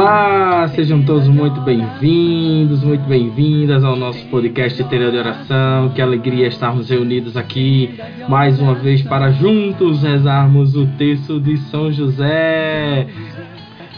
Olá, 0.00 0.66
sejam 0.68 1.02
todos 1.02 1.28
muito 1.28 1.60
bem-vindos, 1.60 2.82
muito 2.82 3.02
bem-vindas 3.02 3.84
ao 3.84 3.94
nosso 3.94 4.24
podcast 4.28 4.82
Tenda 4.84 5.10
de 5.10 5.18
Oração. 5.18 5.90
Que 5.90 6.00
alegria 6.00 6.46
estarmos 6.48 6.88
reunidos 6.88 7.36
aqui 7.36 8.00
mais 8.26 8.58
uma 8.58 8.74
vez 8.74 9.02
para 9.02 9.30
juntos 9.30 10.02
rezarmos 10.02 10.74
o 10.74 10.86
texto 10.96 11.38
de 11.38 11.58
São 11.68 11.92
José. 11.92 13.08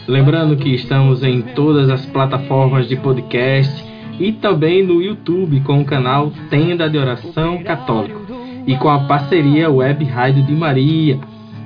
Lembrando 0.05 0.57
que 0.57 0.75
estamos 0.75 1.23
em 1.23 1.41
todas 1.41 1.89
as 1.89 2.05
plataformas 2.07 2.89
de 2.89 2.97
podcast 2.97 3.73
e 4.19 4.33
também 4.33 4.83
no 4.83 5.01
YouTube 5.01 5.61
com 5.61 5.79
o 5.79 5.85
canal 5.85 6.33
Tenda 6.49 6.89
de 6.89 6.97
Oração 6.97 7.63
Católico 7.63 8.19
e 8.67 8.75
com 8.75 8.89
a 8.89 9.05
parceria 9.05 9.71
Web 9.71 10.03
Rádio 10.03 10.43
de 10.43 10.51
Maria. 10.51 11.17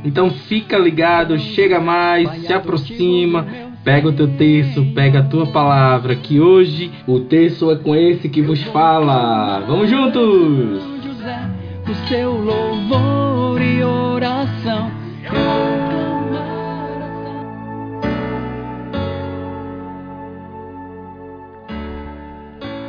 Então 0.05 0.29
fica 0.29 0.77
ligado, 0.77 1.39
chega 1.39 1.79
mais, 1.79 2.29
se 2.45 2.53
aproxima, 2.53 3.47
pega 3.87 4.09
o 4.09 4.11
teu 4.11 4.27
texto, 4.27 4.83
pega 4.93 5.19
a 5.19 5.23
tua 5.23 5.45
palavra, 5.45 6.13
que 6.13 6.41
hoje 6.41 6.91
o 7.07 7.21
texto 7.21 7.71
é 7.71 7.77
com 7.77 7.95
esse 7.95 8.27
que 8.27 8.41
vos 8.41 8.61
fala. 8.63 9.61
Vamos 9.61 9.89
juntos! 9.89 10.83
José, 11.01 11.49
o 11.89 11.95
seu 12.09 12.33
louvor 12.33 13.16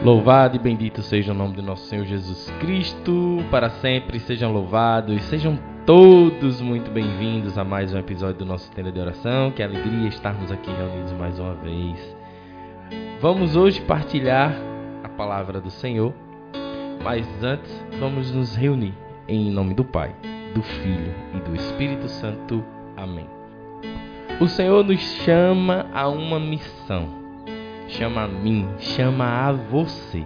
Louvado 0.08 0.56
e 0.56 0.58
bendito 0.58 1.02
seja 1.02 1.32
o 1.32 1.34
nome 1.34 1.54
do 1.54 1.62
nosso 1.62 1.84
Senhor 1.84 2.06
Jesus 2.06 2.50
Cristo, 2.60 3.44
para 3.50 3.68
sempre 3.68 4.18
sejam 4.18 4.50
louvados, 4.50 5.22
sejam 5.24 5.58
todos 5.84 6.62
muito 6.62 6.90
bem-vindos 6.90 7.58
a 7.58 7.62
mais 7.62 7.92
um 7.92 7.98
episódio 7.98 8.38
do 8.38 8.46
nosso 8.46 8.70
Tenda 8.72 8.90
de 8.90 8.98
Oração. 8.98 9.50
Que 9.50 9.62
alegria 9.62 10.08
estarmos 10.08 10.50
aqui 10.50 10.70
reunidos 10.70 11.12
mais 11.12 11.38
uma 11.38 11.54
vez. 11.56 12.16
Vamos 13.20 13.54
hoje 13.54 13.82
partilhar 13.82 14.56
a 15.04 15.10
palavra 15.10 15.60
do 15.60 15.70
Senhor, 15.70 16.14
mas 17.04 17.26
antes 17.44 17.70
vamos 18.00 18.32
nos 18.32 18.56
reunir 18.56 18.94
em 19.28 19.50
nome 19.50 19.74
do 19.74 19.84
Pai, 19.84 20.16
do 20.54 20.62
Filho 20.62 21.14
e 21.34 21.40
do 21.40 21.54
Espírito 21.54 22.08
Santo. 22.08 22.64
Amém. 22.96 23.26
O 24.40 24.48
Senhor 24.48 24.82
nos 24.82 25.00
chama 25.00 25.84
a 25.92 26.08
uma 26.08 26.40
missão 26.40 27.27
chama 27.88 28.24
a 28.24 28.28
mim, 28.28 28.68
chama 28.78 29.24
a 29.24 29.52
você. 29.52 30.24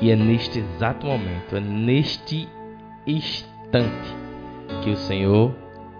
E 0.00 0.10
é 0.10 0.16
neste 0.16 0.58
exato 0.58 1.06
momento, 1.06 1.56
é 1.56 1.60
neste 1.60 2.48
instante 3.06 4.16
que 4.82 4.90
o 4.90 4.96
Senhor 4.96 5.54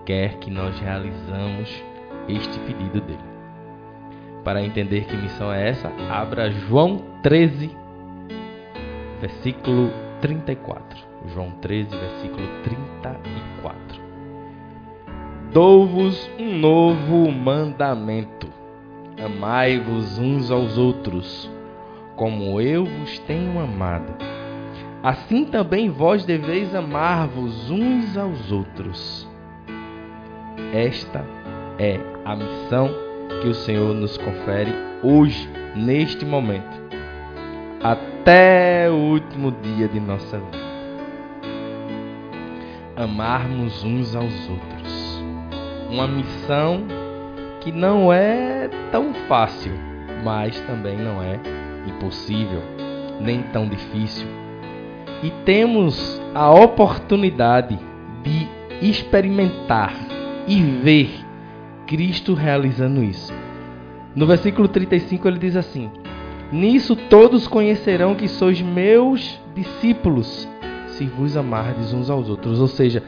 quer 0.05 0.39
que 0.39 0.51
nós 0.51 0.79
realizamos 0.79 1.83
este 2.29 2.59
pedido 2.61 3.01
dele. 3.01 3.33
Para 4.45 4.63
entender 4.63 5.05
que 5.05 5.17
missão 5.17 5.53
é 5.53 5.69
essa, 5.69 5.89
abra 6.11 6.51
João 6.51 7.03
13, 7.23 7.71
versículo 9.21 9.91
34. 10.21 10.99
João 11.33 11.53
13, 11.61 11.97
versículo 11.97 12.49
34. 12.65 14.03
Dou-vos 15.53 16.29
um 16.39 16.59
novo 16.59 17.31
mandamento 17.31 18.62
Amai-vos 19.25 20.19
uns 20.19 20.51
aos 20.51 20.77
outros, 20.77 21.49
como 22.17 22.61
eu 22.61 22.85
vos 22.85 23.21
tenho 23.21 23.61
amado. 23.61 24.13
Assim 25.01 25.45
também 25.45 25.91
vós 25.91 26.25
deveis 26.25 26.75
amar-vos 26.75 27.71
uns 27.71 28.17
aos 28.17 28.51
outros. 28.51 29.29
Esta 30.75 31.25
é 31.79 32.01
a 32.25 32.35
missão 32.35 32.91
que 33.41 33.49
o 33.49 33.55
Senhor 33.55 33.95
nos 33.95 34.19
confere 34.19 34.75
hoje, 35.05 35.49
neste 35.77 36.25
momento, 36.25 36.83
até 37.81 38.91
o 38.91 38.95
último 38.95 39.53
dia 39.63 39.87
de 39.87 40.01
nossa 40.01 40.39
vida. 40.39 40.73
Amarmos 42.97 43.85
uns 43.85 44.17
aos 44.17 44.49
outros. 44.49 45.23
Uma 45.91 46.09
missão 46.09 47.02
que 47.63 47.71
não 47.71 48.13
é 48.13 48.69
tão 48.91 49.15
fácil, 49.29 49.73
mas 50.25 50.59
também 50.63 50.97
não 50.97 51.23
é 51.23 51.39
impossível, 51.87 52.61
nem 53.21 53.43
tão 53.43 53.69
difícil. 53.69 54.27
E 55.23 55.31
temos 55.45 56.21
a 56.35 56.51
oportunidade 56.51 57.79
de 58.25 58.49
experimentar 58.85 59.95
e 60.49 60.61
ver 60.61 61.11
Cristo 61.87 62.35
realizando 62.35 63.03
isso. 63.03 63.33
No 64.15 64.27
versículo 64.27 64.67
35 64.67 65.29
ele 65.29 65.39
diz 65.39 65.55
assim: 65.55 65.89
Nisso 66.51 66.97
todos 66.97 67.47
conhecerão 67.47 68.17
que 68.17 68.27
sois 68.27 68.61
meus 68.61 69.41
discípulos, 69.55 70.49
se 70.89 71.05
vos 71.05 71.37
amardes 71.37 71.93
uns 71.93 72.11
aos 72.11 72.29
outros. 72.29 72.61
Ou 72.61 72.67
seja, 72.67 73.05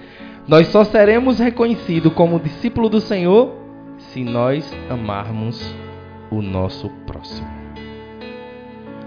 nós 0.46 0.68
só 0.68 0.84
seremos 0.84 1.40
reconhecidos 1.40 2.12
como 2.12 2.38
discípulo 2.38 2.88
do 2.88 3.00
Senhor 3.00 3.63
se 4.14 4.22
nós 4.22 4.72
amarmos 4.88 5.74
o 6.30 6.40
nosso 6.40 6.88
próximo. 7.04 7.48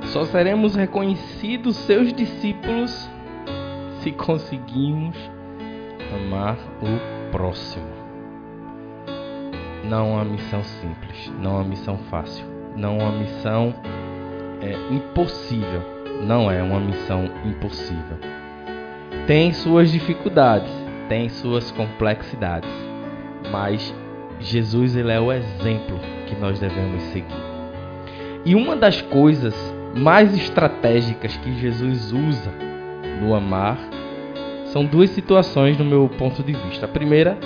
Só 0.08 0.26
seremos 0.26 0.76
reconhecidos 0.76 1.78
seus 1.78 2.12
discípulos 2.12 3.10
se 4.02 4.12
conseguirmos 4.12 5.16
amar 6.14 6.58
o 6.82 7.32
próximo. 7.32 7.88
Não 9.86 10.10
é 10.10 10.24
uma 10.24 10.26
missão 10.26 10.62
simples, 10.62 11.32
não 11.40 11.52
é 11.52 11.56
uma 11.62 11.70
missão 11.70 11.98
fácil, 12.10 12.46
não 12.76 13.00
é 13.00 13.04
uma 13.04 13.18
missão 13.18 13.74
é, 14.62 14.94
impossível. 14.94 15.98
Não 16.26 16.50
é 16.52 16.64
uma 16.64 16.80
missão 16.80 17.26
impossível. 17.46 18.18
Tem 19.28 19.54
suas 19.54 19.92
dificuldades, 19.92 20.72
tem 21.08 21.30
suas 21.30 21.70
complexidades, 21.72 22.72
mas 23.52 23.94
Jesus 24.40 24.96
ele 24.96 25.12
é 25.12 25.20
o 25.20 25.32
exemplo 25.32 26.00
que 26.28 26.36
nós 26.36 26.60
devemos 26.60 27.02
seguir. 27.04 27.58
E 28.46 28.56
uma 28.56 28.76
das 28.76 29.02
coisas 29.02 29.56
mais 29.96 30.36
estratégicas 30.36 31.36
que 31.38 31.54
Jesus 31.56 32.12
usa 32.12 32.52
no 33.22 33.34
amar 33.34 33.78
são 34.66 34.86
duas 34.86 35.10
situações 35.10 35.78
no 35.78 35.86
meu 35.86 36.08
ponto 36.08 36.44
de 36.44 36.54
vista. 36.54 36.86
A 36.86 36.90
primeira, 36.90 37.38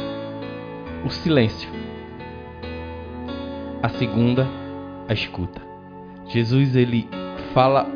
o 1.06 1.10
silêncio. 1.10 1.70
A 3.82 3.90
segunda, 3.90 4.48
a 5.08 5.14
escuta. 5.14 5.62
Jesus 6.28 6.76
ele 6.76 7.10
fala 7.54 7.88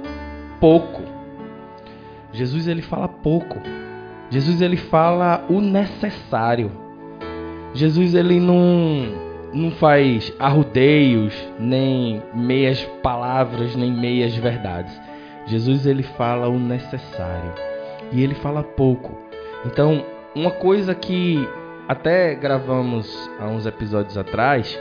pouco. 0.60 1.04
Jesus 2.32 2.68
ele 2.68 2.82
fala 2.82 3.08
pouco. 3.08 3.60
Jesus 4.30 4.62
ele 4.62 4.78
fala 4.78 5.46
o 5.50 5.62
necessário. 5.62 6.85
Jesus 7.76 8.16
ele 8.16 8.40
não 8.40 9.26
não 9.54 9.72
faz 9.72 10.34
arrudeios, 10.40 11.34
nem 11.60 12.22
meias 12.34 12.84
palavras, 13.04 13.76
nem 13.76 13.92
meias 13.92 14.36
verdades. 14.36 15.00
Jesus 15.46 15.86
ele 15.86 16.04
fala 16.04 16.48
o 16.48 16.58
necessário 16.58 17.54
e 18.12 18.24
ele 18.24 18.34
fala 18.36 18.64
pouco. 18.64 19.18
Então, 19.66 20.04
uma 20.34 20.52
coisa 20.52 20.96
que 20.96 21.48
até 21.88 22.34
gravamos 22.34 23.30
há 23.40 23.46
uns 23.46 23.66
episódios 23.66 24.18
atrás, 24.18 24.80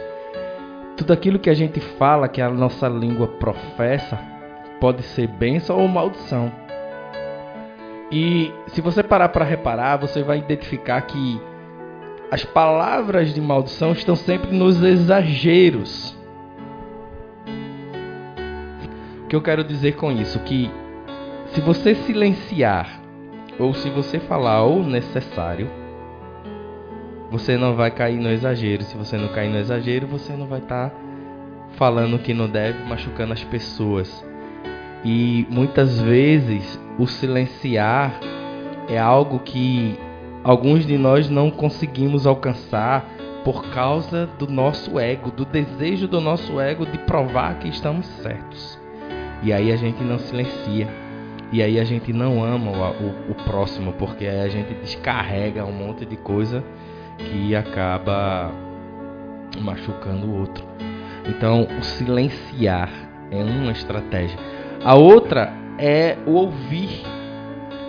tudo 0.96 1.12
aquilo 1.12 1.38
que 1.38 1.50
a 1.50 1.54
gente 1.54 1.80
fala, 1.80 2.28
que 2.28 2.40
a 2.40 2.48
nossa 2.48 2.88
língua 2.88 3.26
professa, 3.26 4.18
pode 4.80 5.02
ser 5.02 5.26
bênção 5.26 5.78
ou 5.78 5.88
maldição. 5.88 6.50
E 8.10 8.52
se 8.68 8.80
você 8.80 9.02
parar 9.02 9.30
para 9.30 9.44
reparar, 9.44 9.96
você 9.96 10.22
vai 10.22 10.38
identificar 10.38 11.00
que 11.02 11.40
as 12.30 12.44
palavras 12.44 13.32
de 13.32 13.40
maldição 13.40 13.92
estão 13.92 14.16
sempre 14.16 14.56
nos 14.56 14.82
exageros. 14.82 16.16
O 19.24 19.28
que 19.28 19.36
eu 19.36 19.42
quero 19.42 19.64
dizer 19.64 19.96
com 19.96 20.10
isso? 20.10 20.38
Que 20.40 20.70
se 21.52 21.60
você 21.60 21.94
silenciar, 21.94 23.00
ou 23.58 23.72
se 23.72 23.88
você 23.90 24.18
falar 24.18 24.64
o 24.64 24.82
necessário, 24.84 25.70
você 27.30 27.56
não 27.56 27.74
vai 27.74 27.90
cair 27.90 28.18
no 28.18 28.30
exagero. 28.30 28.82
Se 28.82 28.96
você 28.96 29.16
não 29.16 29.28
cair 29.28 29.50
no 29.50 29.58
exagero, 29.58 30.06
você 30.06 30.32
não 30.32 30.46
vai 30.46 30.60
estar 30.60 30.90
tá 30.90 30.96
falando 31.76 32.18
que 32.18 32.34
não 32.34 32.48
deve, 32.48 32.82
machucando 32.84 33.32
as 33.32 33.42
pessoas. 33.44 34.24
E 35.04 35.46
muitas 35.50 36.00
vezes 36.00 36.80
o 36.98 37.06
silenciar 37.06 38.18
é 38.88 38.98
algo 38.98 39.38
que 39.40 39.98
alguns 40.44 40.86
de 40.86 40.98
nós 40.98 41.28
não 41.28 41.50
conseguimos 41.50 42.26
alcançar 42.26 43.08
por 43.44 43.70
causa 43.70 44.26
do 44.38 44.46
nosso 44.46 44.98
ego, 44.98 45.30
do 45.30 45.44
desejo 45.44 46.06
do 46.06 46.20
nosso 46.20 46.60
ego 46.60 46.86
de 46.86 46.98
provar 46.98 47.58
que 47.58 47.68
estamos 47.68 48.06
certos. 48.06 48.78
E 49.42 49.52
aí 49.52 49.72
a 49.72 49.76
gente 49.76 50.02
não 50.02 50.18
silencia. 50.18 50.88
E 51.52 51.62
aí 51.62 51.78
a 51.78 51.84
gente 51.84 52.12
não 52.12 52.42
ama 52.42 52.70
o, 52.70 53.04
o, 53.04 53.32
o 53.32 53.34
próximo, 53.44 53.92
porque 53.94 54.26
aí 54.26 54.40
a 54.40 54.48
gente 54.48 54.72
descarrega 54.74 55.64
um 55.64 55.72
monte 55.72 56.06
de 56.06 56.16
coisa 56.16 56.64
que 57.18 57.54
acaba 57.54 58.50
machucando 59.60 60.26
o 60.26 60.40
outro. 60.40 60.64
Então, 61.26 61.66
o 61.78 61.82
silenciar 61.82 62.90
é 63.30 63.42
uma 63.42 63.72
estratégia. 63.72 64.38
A 64.82 64.94
outra 64.94 65.52
é 65.78 66.16
o 66.26 66.32
ouvir. 66.32 67.02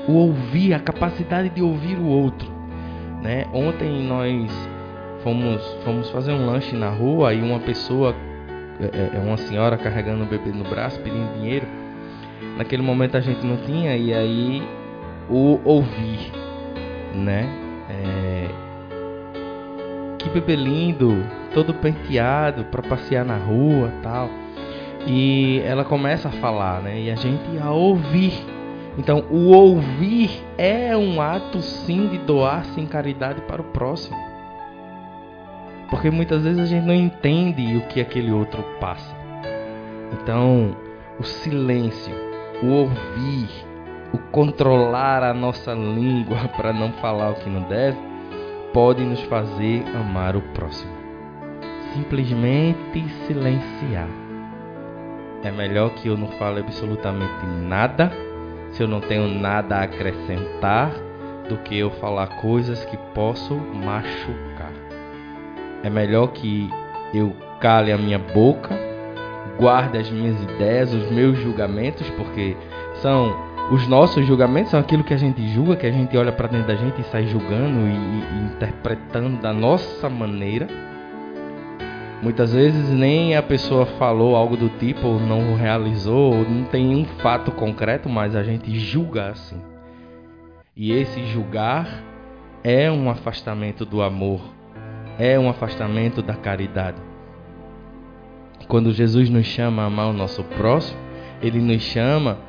O 0.07 0.13
ouvir, 0.13 0.74
a 0.74 0.80
capacidade 0.80 1.50
de 1.50 1.62
ouvir 1.62 1.98
o 1.98 2.07
outro. 2.07 2.48
Né? 3.22 3.46
Ontem 3.54 4.04
nós 4.04 4.52
fomos, 5.24 5.62
fomos 5.84 6.10
fazer 6.12 6.31
um 6.31 6.46
lanche 6.46 6.75
na 6.75 6.90
rua 6.90 7.34
e 7.34 7.42
uma 7.42 7.60
pessoa, 7.60 8.16
é, 8.80 8.86
é, 8.86 9.18
é 9.18 9.19
uma 9.19 9.38
senhora 9.38 9.78
carregando 9.78 10.24
o 10.24 10.28
bebê 10.28 10.52
no 10.52 10.63
braço, 10.63 11.00
pedindo 11.00 11.34
dinheiro. 11.34 11.66
Naquele 12.57 12.84
momento 12.84 13.18
a 13.18 13.22
gente 13.22 13.46
não 13.46 13.57
tinha, 13.57 13.98
e 13.98 14.13
aí 14.13 14.63
o 15.30 15.60
ouvir, 15.63 16.31
né? 17.16 17.50
É, 17.90 18.48
que 20.19 20.30
bebê 20.30 20.56
lindo, 20.56 21.24
todo 21.54 21.74
penteado 21.74 22.66
para 22.66 22.81
passear 22.84 23.25
na 23.25 23.38
rua 23.38 23.92
tal. 24.04 24.30
E 25.08 25.62
ela 25.66 25.84
começa 25.84 26.30
a 26.30 26.31
falar, 26.31 26.81
né? 26.81 27.00
E 27.00 27.12
a 27.12 27.16
gente 27.16 27.58
a 27.60 27.72
ouvir. 27.72 28.55
Então, 28.97 29.25
o 29.30 29.51
ouvir 29.51 30.42
é 30.57 30.95
um 30.95 31.21
ato 31.21 31.62
sim 31.62 32.07
de 32.07 32.18
doar-se 32.19 32.80
em 32.80 32.86
caridade 32.86 33.42
para 33.42 33.62
o 33.62 33.65
próximo. 33.65 34.18
Porque 35.89 36.09
muitas 36.09 36.44
vezes 36.44 36.59
a 36.59 36.65
gente 36.65 36.86
não 36.86 36.94
entende 36.94 37.77
o 37.77 37.88
que 37.88 38.00
aquele 38.00 38.31
outro 38.31 38.63
passa. 38.80 39.15
Então, 40.13 40.75
o 41.19 41.24
silêncio, 41.24 42.13
o 42.63 42.68
ouvir, 42.68 43.50
o 44.13 44.18
controlar 44.31 45.24
a 45.24 45.33
nossa 45.33 45.74
língua 45.74 46.48
para 46.56 46.71
não 46.71 46.91
falar 46.94 47.31
o 47.31 47.36
que 47.36 47.50
não 47.50 47.62
deve, 47.63 47.98
pode 48.74 49.03
nos 49.03 49.21
fazer 49.24 49.83
amar 49.95 50.36
o 50.36 50.41
próximo. 50.53 50.94
Simplesmente 51.94 53.07
silenciar. 53.27 54.09
É 55.44 55.51
melhor 55.51 55.91
que 55.91 56.07
eu 56.07 56.18
não 56.18 56.27
fale 56.27 56.59
absolutamente 56.59 57.45
nada, 57.45 58.12
se 58.71 58.83
eu 58.83 58.88
não 58.88 59.01
tenho 59.01 59.27
nada 59.27 59.77
a 59.77 59.83
acrescentar, 59.83 60.91
do 61.47 61.57
que 61.57 61.77
eu 61.77 61.91
falar 61.91 62.27
coisas 62.41 62.83
que 62.85 62.97
posso 63.13 63.53
machucar. 63.56 64.73
É 65.83 65.89
melhor 65.89 66.27
que 66.27 66.69
eu 67.13 67.35
cale 67.59 67.91
a 67.91 67.97
minha 67.97 68.19
boca, 68.19 68.77
guarde 69.57 69.97
as 69.97 70.09
minhas 70.09 70.41
ideias, 70.41 70.94
os 70.94 71.09
meus 71.12 71.38
julgamentos, 71.38 72.09
porque 72.12 72.57
são 73.01 73.33
os 73.71 73.88
nossos 73.88 74.25
julgamentos 74.27 74.71
são 74.71 74.79
aquilo 74.79 75.03
que 75.03 75.13
a 75.13 75.17
gente 75.17 75.47
julga, 75.50 75.75
que 75.75 75.88
a 75.88 75.91
gente 75.91 76.15
olha 76.15 76.31
para 76.31 76.47
dentro 76.47 76.67
da 76.67 76.75
gente 76.75 77.01
e 77.01 77.03
sai 77.06 77.25
julgando 77.25 77.79
e, 77.88 77.94
e, 77.94 78.45
interpretando 78.53 79.41
da 79.41 79.51
nossa 79.51 80.07
maneira. 80.07 80.67
Muitas 82.21 82.53
vezes 82.53 82.89
nem 82.89 83.35
a 83.35 83.44
pessoa 83.44 83.85
falou 83.85 84.35
algo 84.35 84.57
do 84.57 84.69
tipo, 84.69 85.07
ou 85.07 85.19
não 85.19 85.56
realizou, 85.56 86.33
ou 86.33 86.50
não 86.50 86.63
tem 86.63 86.95
um 86.95 87.06
fato 87.06 87.51
concreto, 87.51 88.09
mas 88.09 88.35
a 88.35 88.44
gente 88.44 88.77
julga 88.79 89.29
assim. 89.29 89.62
E 90.75 90.91
esse 90.91 91.23
julgar 91.25 92.03
é 92.63 92.91
um 92.91 93.09
afastamento 93.09 93.85
do 93.85 94.01
amor, 94.01 94.41
é 95.19 95.38
um 95.38 95.50
afastamento 95.50 96.21
da 96.21 96.33
caridade. 96.33 96.97
Quando 98.67 98.91
Jesus 98.91 99.29
nos 99.29 99.45
chama 99.45 99.83
a 99.83 99.85
amar 99.85 100.07
o 100.07 100.13
nosso 100.13 100.44
próximo, 100.44 101.00
ele 101.41 101.59
nos 101.59 101.83
chama 101.83 102.39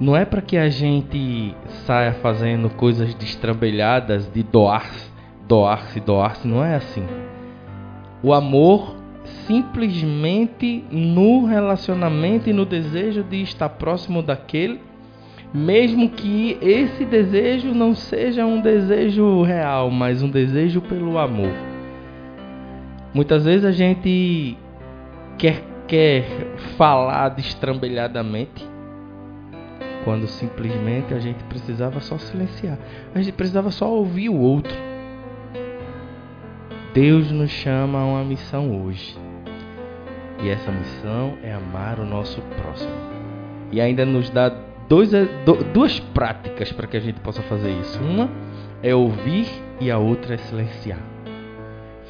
não 0.00 0.16
é 0.16 0.24
para 0.24 0.40
que 0.40 0.56
a 0.56 0.68
gente 0.68 1.56
saia 1.84 2.12
fazendo 2.14 2.70
coisas 2.70 3.14
destrambelhadas 3.14 4.30
de 4.32 4.44
doar-se, 4.44 5.10
doar-se, 5.48 5.98
doar-se, 5.98 6.46
não 6.46 6.64
é 6.64 6.76
assim. 6.76 7.04
O 8.22 8.32
amor 8.32 8.96
simplesmente 9.48 10.84
no 10.90 11.46
relacionamento 11.46 12.50
e 12.50 12.52
no 12.52 12.66
desejo 12.66 13.24
de 13.24 13.40
estar 13.40 13.70
próximo 13.70 14.22
daquele, 14.22 14.78
mesmo 15.54 16.10
que 16.10 16.58
esse 16.60 17.06
desejo 17.06 17.72
não 17.72 17.94
seja 17.94 18.44
um 18.44 18.60
desejo 18.60 19.42
real, 19.42 19.90
mas 19.90 20.22
um 20.22 20.28
desejo 20.28 20.82
pelo 20.82 21.16
amor. 21.18 21.50
Muitas 23.14 23.46
vezes 23.46 23.64
a 23.64 23.72
gente 23.72 24.54
quer, 25.38 25.62
quer 25.86 26.26
falar 26.76 27.30
destrambelhadamente 27.30 28.68
quando 30.04 30.26
simplesmente 30.26 31.14
a 31.14 31.18
gente 31.18 31.42
precisava 31.44 32.00
só 32.00 32.18
silenciar. 32.18 32.78
A 33.14 33.18
gente 33.18 33.32
precisava 33.32 33.70
só 33.70 33.90
ouvir 33.90 34.28
o 34.28 34.38
outro. 34.38 34.76
Deus 36.92 37.30
nos 37.30 37.50
chama 37.50 37.98
a 37.98 38.04
uma 38.04 38.24
missão 38.24 38.84
hoje. 38.84 39.27
E 40.40 40.48
essa 40.48 40.70
missão 40.70 41.36
é 41.42 41.52
amar 41.52 41.98
o 41.98 42.04
nosso 42.04 42.40
próximo. 42.56 42.92
E 43.72 43.80
ainda 43.80 44.06
nos 44.06 44.30
dá 44.30 44.50
dois, 44.88 45.10
duas 45.72 46.00
práticas 46.00 46.72
para 46.72 46.86
que 46.86 46.96
a 46.96 47.00
gente 47.00 47.20
possa 47.20 47.42
fazer 47.42 47.70
isso. 47.80 47.98
Uma 48.02 48.30
é 48.82 48.94
ouvir 48.94 49.46
e 49.80 49.90
a 49.90 49.98
outra 49.98 50.34
é 50.34 50.38
silenciar. 50.38 51.00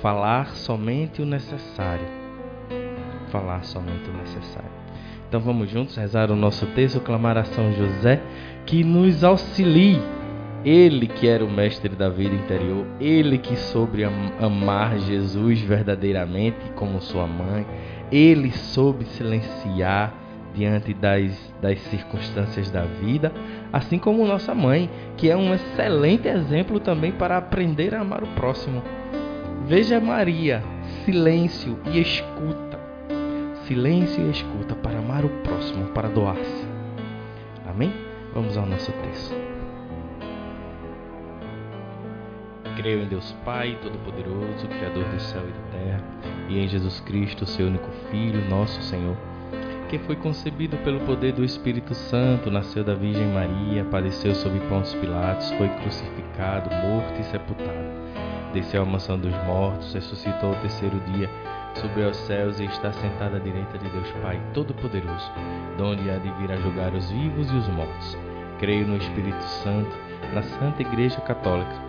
Falar 0.00 0.50
somente 0.50 1.20
o 1.22 1.26
necessário. 1.26 2.06
Falar 3.30 3.64
somente 3.64 4.08
o 4.08 4.12
necessário. 4.12 4.70
Então 5.28 5.40
vamos 5.40 5.68
juntos 5.70 5.96
rezar 5.96 6.30
o 6.30 6.36
nosso 6.36 6.66
texto, 6.68 7.00
clamar 7.00 7.36
a 7.36 7.44
São 7.44 7.72
José 7.72 8.20
que 8.64 8.82
nos 8.82 9.22
auxilie. 9.24 10.00
Ele 10.64 11.06
que 11.06 11.28
era 11.28 11.44
o 11.44 11.50
mestre 11.50 11.94
da 11.94 12.08
vida 12.08 12.34
interior, 12.34 12.84
ele 13.00 13.38
que 13.38 13.54
soube 13.54 14.02
amar 14.40 14.98
Jesus 14.98 15.60
verdadeiramente 15.60 16.58
como 16.74 17.00
sua 17.00 17.26
mãe, 17.28 17.64
ele 18.10 18.50
soube 18.52 19.04
silenciar 19.04 20.14
diante 20.54 20.92
das, 20.94 21.54
das 21.60 21.78
circunstâncias 21.82 22.70
da 22.70 22.82
vida, 22.82 23.32
assim 23.72 23.98
como 23.98 24.26
nossa 24.26 24.54
mãe, 24.54 24.90
que 25.16 25.30
é 25.30 25.36
um 25.36 25.54
excelente 25.54 26.26
exemplo 26.26 26.80
também 26.80 27.12
para 27.12 27.36
aprender 27.36 27.94
a 27.94 28.00
amar 28.00 28.24
o 28.24 28.28
próximo. 28.28 28.82
Veja 29.66 30.00
Maria, 30.00 30.62
silêncio 31.04 31.78
e 31.92 32.00
escuta 32.00 32.68
silêncio 33.68 34.26
e 34.26 34.30
escuta 34.30 34.74
para 34.74 34.98
amar 34.98 35.24
o 35.24 35.28
próximo, 35.42 35.88
para 35.88 36.08
doar-se. 36.08 36.66
Amém? 37.66 37.92
Vamos 38.32 38.56
ao 38.56 38.64
nosso 38.64 38.90
texto. 38.90 39.57
Creio 42.78 43.02
em 43.02 43.08
Deus 43.08 43.34
Pai 43.44 43.76
Todo-Poderoso, 43.82 44.68
Criador 44.68 45.04
do 45.06 45.20
céu 45.20 45.42
e 45.42 45.50
da 45.50 45.78
terra, 45.78 46.04
e 46.48 46.60
em 46.60 46.68
Jesus 46.68 47.00
Cristo, 47.00 47.44
seu 47.44 47.66
único 47.66 47.90
Filho, 48.08 48.48
nosso 48.48 48.80
Senhor, 48.82 49.16
que 49.88 49.98
foi 49.98 50.14
concebido 50.14 50.76
pelo 50.78 51.00
poder 51.00 51.32
do 51.32 51.44
Espírito 51.44 51.92
Santo, 51.92 52.52
nasceu 52.52 52.84
da 52.84 52.94
Virgem 52.94 53.26
Maria, 53.32 53.84
padeceu 53.86 54.32
sob 54.32 54.56
Pôncio 54.68 54.96
Pilatos, 55.00 55.50
foi 55.54 55.68
crucificado, 55.68 56.70
morto 56.86 57.20
e 57.20 57.24
sepultado. 57.24 58.52
Desceu 58.54 58.82
à 58.82 58.86
mansão 58.86 59.18
dos 59.18 59.34
mortos, 59.44 59.92
ressuscitou 59.92 60.50
ao 60.50 60.60
terceiro 60.60 61.00
dia 61.12 61.28
subiu 61.74 62.06
aos 62.06 62.16
céus 62.16 62.58
e 62.58 62.64
está 62.64 62.92
sentado 62.92 63.36
à 63.36 63.38
direita 63.38 63.78
de 63.78 63.88
Deus 63.88 64.10
Pai 64.22 64.40
Todo-Poderoso, 64.52 65.30
donde 65.76 66.10
há 66.10 66.16
de 66.16 66.30
vir 66.32 66.50
a 66.50 66.56
julgar 66.56 66.92
os 66.92 67.10
vivos 67.10 67.50
e 67.50 67.54
os 67.54 67.68
mortos. 67.68 68.16
Creio 68.58 68.86
no 68.86 68.96
Espírito 68.96 69.42
Santo, 69.42 69.96
na 70.34 70.42
Santa 70.42 70.82
Igreja 70.82 71.20
Católica, 71.20 71.88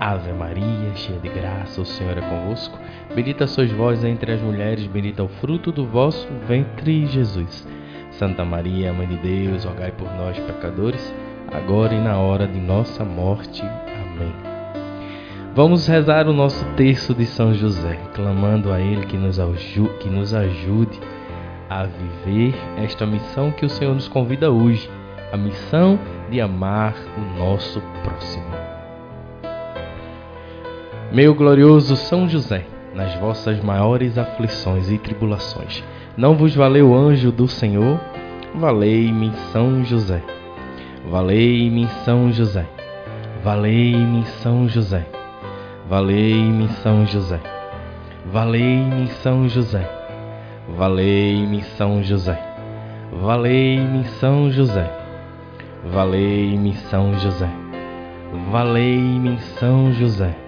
Ave 0.00 0.32
Maria, 0.32 0.94
cheia 0.94 1.18
de 1.18 1.28
graça, 1.28 1.80
o 1.80 1.84
Senhor 1.84 2.18
é 2.18 2.20
convosco. 2.20 2.78
Bendita 3.14 3.46
sois 3.46 3.70
vós 3.72 4.04
entre 4.04 4.32
as 4.32 4.40
mulheres, 4.40 4.86
bendito 4.86 5.20
é 5.20 5.24
o 5.24 5.28
fruto 5.28 5.72
do 5.72 5.86
vosso 5.86 6.28
ventre, 6.46 7.06
Jesus. 7.06 7.66
Santa 8.10 8.44
Maria, 8.44 8.92
Mãe 8.92 9.06
de 9.06 9.16
Deus, 9.16 9.64
rogai 9.64 9.92
por 9.92 10.10
nós, 10.14 10.38
pecadores, 10.38 11.14
agora 11.52 11.94
e 11.94 12.00
na 12.00 12.18
hora 12.18 12.46
de 12.46 12.60
nossa 12.60 13.04
morte. 13.04 13.62
Amém. 13.62 14.32
Vamos 15.54 15.86
rezar 15.86 16.26
o 16.28 16.32
nosso 16.32 16.64
terço 16.76 17.14
de 17.14 17.26
São 17.26 17.54
José, 17.54 17.98
clamando 18.12 18.72
a 18.72 18.80
Ele 18.80 19.06
que 19.06 19.16
nos, 19.16 19.38
que 20.00 20.08
nos 20.08 20.34
ajude 20.34 21.00
a 21.70 21.84
viver 21.84 22.54
esta 22.76 23.06
missão 23.06 23.50
que 23.50 23.64
o 23.64 23.70
Senhor 23.70 23.94
nos 23.94 24.08
convida 24.08 24.50
hoje, 24.50 24.90
a 25.32 25.36
missão 25.36 25.98
de 26.30 26.40
amar 26.40 26.94
o 27.16 27.38
nosso 27.38 27.80
próximo. 28.02 28.73
Meu 31.14 31.32
glorioso 31.32 31.94
São 31.94 32.28
José, 32.28 32.66
nas 32.92 33.14
vossas 33.20 33.62
maiores 33.62 34.18
aflições 34.18 34.90
e 34.90 34.98
tribulações, 34.98 35.80
não 36.16 36.34
vos 36.34 36.56
valeu 36.56 36.92
anjo 36.92 37.30
do 37.30 37.46
Senhor? 37.46 38.00
Valei-me 38.52 39.30
São 39.52 39.84
José. 39.84 40.20
Valei-me 41.08 41.86
São 42.04 42.32
José. 42.32 42.66
Valei-me 43.44 44.26
São 44.42 44.68
José. 44.68 45.06
Valei-me 45.88 46.66
São 46.82 47.06
José. 47.06 47.40
Valei-me 48.32 49.06
São 49.22 49.46
José. 49.46 49.88
Valei-me 50.68 51.62
São 51.78 52.02
José. 52.02 52.40
Valei-me 53.12 54.04
São 54.18 54.50
José. 54.50 54.90
Valei-me 55.84 56.74
São 56.90 57.16
José. 57.20 57.50
Valei-me 58.50 59.38
São 59.60 59.92
José. 59.92 60.43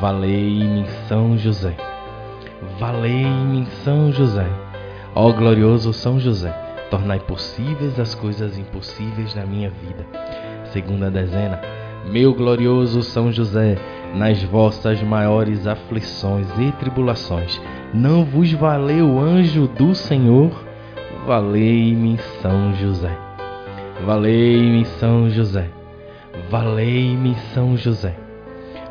Valei-me 0.00 0.86
São 1.08 1.38
José. 1.38 1.74
Valei-me 2.78 3.66
São 3.84 4.10
José. 4.12 4.46
Ó 5.14 5.30
glorioso 5.30 5.92
São 5.92 6.18
José, 6.18 6.50
tornai 6.90 7.20
possíveis 7.20 7.98
as 8.00 8.14
coisas 8.14 8.58
impossíveis 8.58 9.34
na 9.34 9.46
minha 9.46 9.70
vida. 9.70 10.04
Segunda 10.72 11.10
dezena. 11.10 11.60
Meu 12.10 12.34
glorioso 12.34 13.02
São 13.02 13.32
José, 13.32 13.76
nas 14.14 14.42
vossas 14.42 15.00
maiores 15.02 15.66
aflições 15.66 16.48
e 16.58 16.72
tribulações, 16.72 17.60
não 17.94 18.24
vos 18.24 18.52
valeu 18.52 19.08
o 19.08 19.20
anjo 19.20 19.68
do 19.68 19.94
Senhor? 19.94 20.50
Valei-me 21.24 22.18
São 22.42 22.74
José. 22.74 23.16
Valei-me 24.04 24.84
São 24.84 25.30
José. 25.30 25.70
Valei-me 26.50 27.36
São 27.54 27.76
José. 27.76 28.23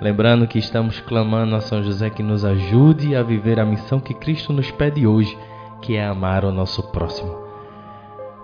Lembrando 0.00 0.46
que 0.46 0.58
estamos 0.58 1.00
clamando 1.00 1.54
a 1.54 1.60
São 1.60 1.82
José 1.82 2.10
que 2.10 2.22
nos 2.22 2.44
ajude 2.44 3.14
a 3.14 3.22
viver 3.22 3.60
a 3.60 3.64
missão 3.64 4.00
que 4.00 4.12
Cristo 4.12 4.52
nos 4.52 4.70
pede 4.70 5.06
hoje, 5.06 5.36
que 5.80 5.96
é 5.96 6.04
amar 6.04 6.44
o 6.44 6.52
nosso 6.52 6.82
próximo. 6.90 7.44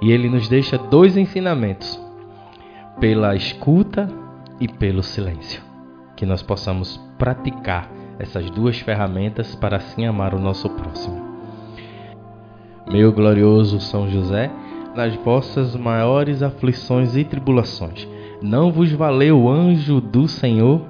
E 0.01 0.11
ele 0.11 0.29
nos 0.29 0.49
deixa 0.49 0.79
dois 0.79 1.17
ensinamentos: 1.17 2.01
pela 2.99 3.35
escuta 3.35 4.09
e 4.61 4.69
pelo 4.69 5.03
silêncio. 5.03 5.63
Que 6.17 6.25
nós 6.25 6.43
possamos 6.43 6.99
praticar 7.19 7.91
essas 8.19 8.51
duas 8.51 8.79
ferramentas 8.79 9.55
para 9.55 9.79
assim 9.79 10.07
amar 10.07 10.35
o 10.35 10.39
nosso 10.39 10.69
próximo. 10.71 11.31
Meu 12.91 13.13
glorioso 13.13 13.81
São 13.81 14.11
José, 14.11 14.51
nas 14.95 15.15
vossas 15.17 15.77
maiores 15.77 16.43
aflições 16.43 17.17
e 17.17 17.25
tribulações, 17.25 18.07
não 18.43 18.73
vos 18.73 18.91
valeu 18.93 19.43
o 19.43 19.51
anjo 19.51 20.01
do 20.01 20.27
Senhor? 20.27 20.90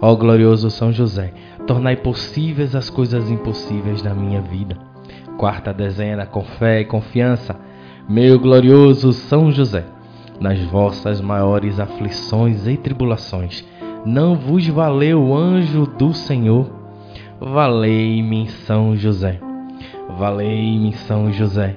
Ó 0.00 0.14
glorioso 0.14 0.70
São 0.70 0.92
José, 0.92 1.32
tornai 1.66 1.96
possíveis 1.96 2.74
as 2.74 2.90
coisas 2.90 3.30
impossíveis 3.30 4.02
na 4.02 4.14
minha 4.14 4.40
vida. 4.40 4.76
Quarta 5.38 5.72
dezena, 5.72 6.26
com 6.26 6.42
fé 6.42 6.80
e 6.80 6.84
confiança, 6.84 7.56
meu 8.08 8.38
glorioso 8.38 9.12
São 9.12 9.50
José, 9.50 9.84
nas 10.40 10.62
vossas 10.64 11.20
maiores 11.20 11.80
aflições 11.80 12.66
e 12.66 12.76
tribulações, 12.76 13.64
não 14.04 14.36
vos 14.36 14.66
valeu 14.68 15.20
o 15.20 15.36
anjo 15.36 15.86
do 15.86 16.12
Senhor? 16.12 16.70
Valei-me 17.40 18.48
São 18.48 18.96
José. 18.96 19.40
Valei-me 20.18 20.92
São 20.92 21.32
José. 21.32 21.76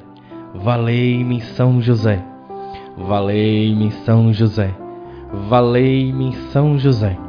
Valei-me 0.53 1.41
São 1.41 1.81
José. 1.81 2.23
Valei-me 2.95 3.91
São 3.91 4.31
José. 4.31 4.73
Valei-me 5.49 6.33
São 6.51 6.77
José. 6.77 7.28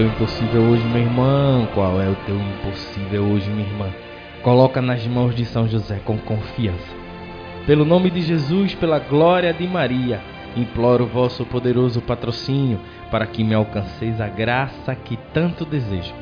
Teu 0.00 0.06
impossível 0.06 0.62
hoje, 0.62 0.82
meu 0.84 1.02
irmão? 1.02 1.68
Qual 1.74 2.00
é 2.00 2.08
o 2.08 2.16
teu 2.24 2.34
impossível 2.34 3.22
hoje, 3.22 3.50
minha 3.50 3.68
irmã? 3.68 3.90
Coloca 4.42 4.80
nas 4.80 5.06
mãos 5.06 5.34
de 5.34 5.44
São 5.44 5.68
José 5.68 6.00
com 6.02 6.16
confiança. 6.16 6.88
Pelo 7.66 7.84
nome 7.84 8.08
de 8.08 8.22
Jesus, 8.22 8.74
pela 8.74 8.98
glória 8.98 9.52
de 9.52 9.66
Maria, 9.66 10.22
imploro 10.56 11.04
o 11.04 11.06
vosso 11.06 11.44
poderoso 11.44 12.00
patrocínio 12.00 12.80
para 13.10 13.26
que 13.26 13.44
me 13.44 13.52
alcanceis 13.52 14.18
a 14.22 14.26
graça 14.26 14.94
que 14.94 15.18
tanto 15.34 15.66
desejo. 15.66 16.14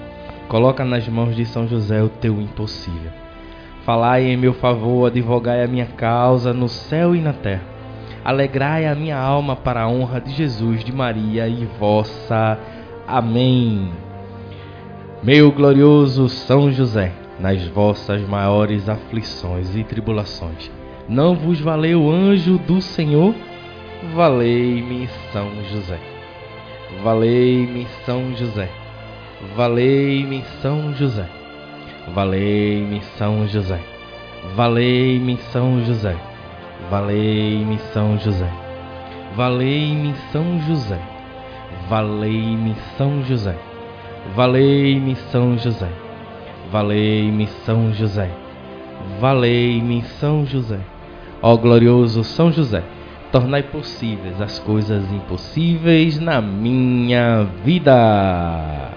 Coloca 0.48 0.84
nas 0.84 1.06
mãos 1.06 1.36
de 1.36 1.46
São 1.46 1.68
José 1.68 2.02
o 2.02 2.08
teu 2.08 2.40
impossível. 2.40 3.12
Falai 3.84 4.24
em 4.24 4.36
meu 4.36 4.54
favor, 4.54 5.06
advogai 5.06 5.62
a 5.62 5.68
minha 5.68 5.86
causa 5.86 6.52
no 6.52 6.68
céu 6.68 7.14
e 7.14 7.20
na 7.20 7.32
terra. 7.32 7.62
Alegrai 8.24 8.86
a 8.86 8.94
minha 8.96 9.16
alma 9.16 9.54
para 9.54 9.82
a 9.82 9.88
honra 9.88 10.20
de 10.20 10.32
Jesus, 10.32 10.82
de 10.82 10.92
Maria 10.92 11.46
e 11.46 11.64
vossa 11.78 12.58
Amém. 13.10 13.90
Meu 15.22 15.50
glorioso 15.50 16.28
São 16.28 16.70
José, 16.70 17.10
nas 17.40 17.66
vossas 17.68 18.20
maiores 18.28 18.86
aflições 18.86 19.74
e 19.74 19.82
tribulações, 19.82 20.70
não 21.08 21.34
vos 21.34 21.58
valeu 21.58 22.10
anjo 22.10 22.58
do 22.58 22.82
Senhor? 22.82 23.34
Valei-me 24.14 25.08
São 25.32 25.48
José. 25.70 25.98
Valei-me 27.02 27.86
São 28.04 28.36
José. 28.36 28.68
Valei-me 29.56 30.44
São 30.60 30.94
José. 30.94 31.26
Valei-me 32.14 33.00
São 33.16 33.48
José. 33.48 33.80
Valei-me 34.54 35.38
São 35.50 35.80
José. 35.82 36.14
Valei-me 36.90 37.78
São 37.90 38.18
José. 38.18 38.52
Valei-me 39.34 40.14
São 40.30 40.60
José. 40.60 41.17
Valei-me 41.88 42.74
São 42.96 43.22
José. 43.24 43.56
Valei-me 44.34 45.16
São 45.32 45.56
José. 45.58 45.88
Valei-me 46.70 47.46
São 47.64 47.92
José. 47.92 48.30
Valei-me 49.20 50.02
São 50.20 50.44
José. 50.44 50.80
Ó 51.40 51.56
glorioso 51.56 52.24
São 52.24 52.50
José, 52.50 52.82
tornai 53.30 53.62
possíveis 53.62 54.40
as 54.40 54.58
coisas 54.58 55.04
impossíveis 55.12 56.18
na 56.18 56.40
minha 56.40 57.44
vida. 57.64 58.90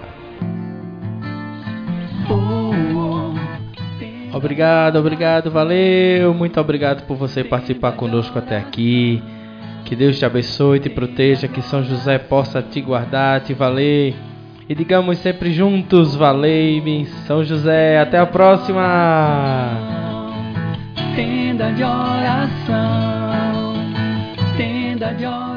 Obrigado, 4.33 4.97
obrigado, 4.97 5.51
valeu. 5.51 6.33
Muito 6.33 6.59
obrigado 6.59 7.05
por 7.05 7.15
você 7.15 7.43
participar 7.43 7.91
conosco 7.91 8.39
até 8.39 8.57
aqui. 8.57 9.21
Que 9.85 9.95
Deus 9.95 10.17
te 10.17 10.25
abençoe, 10.25 10.79
te 10.79 10.89
proteja, 10.89 11.47
que 11.47 11.61
São 11.61 11.83
José 11.83 12.17
possa 12.17 12.61
te 12.61 12.81
guardar, 12.81 13.41
te 13.41 13.53
valer. 13.53 14.15
E 14.69 14.75
digamos 14.75 15.17
sempre 15.17 15.51
juntos, 15.51 16.15
valei-me, 16.15 17.05
São 17.27 17.43
José. 17.43 17.99
Até 17.99 18.17
a 18.17 18.25
próxima! 18.25 18.81
Tenda 21.15 21.71
de 21.73 21.83
oração, 21.83 23.73
tenda 24.55 25.13
de 25.13 25.25
oração. 25.25 25.50